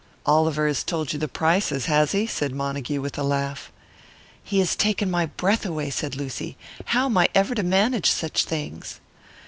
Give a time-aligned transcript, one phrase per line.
[0.25, 3.71] "Oliver has told you the prices, has he?" said Montague, with a laugh.
[4.43, 6.57] "He has taken my breath away," said Lucy.
[6.85, 8.99] "How am I ever to manage such things?"